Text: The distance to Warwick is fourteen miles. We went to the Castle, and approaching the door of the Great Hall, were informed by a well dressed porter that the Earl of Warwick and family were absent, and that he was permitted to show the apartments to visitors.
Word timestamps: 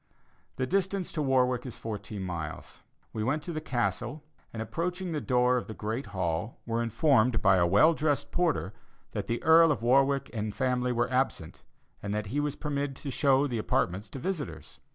The 0.55 0.65
distance 0.65 1.11
to 1.11 1.21
Warwick 1.21 1.63
is 1.63 1.77
fourteen 1.77 2.23
miles. 2.23 2.81
We 3.13 3.23
went 3.23 3.43
to 3.43 3.53
the 3.53 3.61
Castle, 3.61 4.23
and 4.51 4.59
approaching 4.59 5.11
the 5.11 5.21
door 5.21 5.57
of 5.57 5.67
the 5.67 5.75
Great 5.75 6.07
Hall, 6.07 6.57
were 6.65 6.81
informed 6.81 7.39
by 7.43 7.57
a 7.57 7.67
well 7.67 7.93
dressed 7.93 8.31
porter 8.31 8.73
that 9.11 9.27
the 9.27 9.43
Earl 9.43 9.71
of 9.71 9.83
Warwick 9.83 10.31
and 10.33 10.55
family 10.55 10.91
were 10.91 11.11
absent, 11.11 11.61
and 12.01 12.15
that 12.15 12.25
he 12.33 12.39
was 12.39 12.55
permitted 12.55 12.95
to 12.95 13.11
show 13.11 13.45
the 13.45 13.59
apartments 13.59 14.09
to 14.09 14.17
visitors. 14.17 14.79